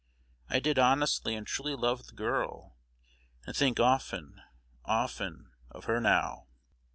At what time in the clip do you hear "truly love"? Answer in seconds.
1.45-2.07